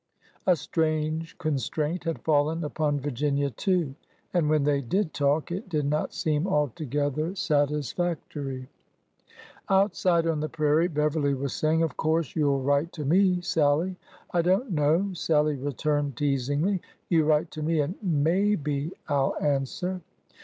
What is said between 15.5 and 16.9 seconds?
returned teasingly;